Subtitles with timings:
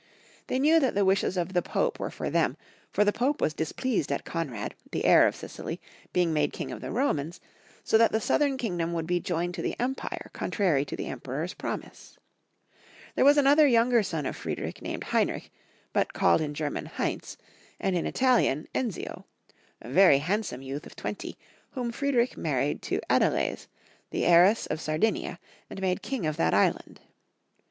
[0.47, 2.57] They knew that the wishes of the Pope were for them,
[2.89, 5.79] for the Pope was displeased at Konrad, the heir of Sicily,
[6.11, 7.39] being made king of the Romans,
[7.83, 11.53] so that the southern kingdom would be joined to the empire, contrary to the Emperor's
[11.53, 12.17] promise.
[13.13, 15.51] There was another younger son of Friedrich named Hein rich,
[15.93, 17.37] but called in German Heinz,
[17.79, 19.25] and in Italian Enzio,
[19.83, 21.37] a very handsome youth of twenty,
[21.73, 23.67] whom Friedrich married to Adelais,
[24.09, 25.37] the heiress of Sar dinia,
[25.69, 27.01] and made king of that island.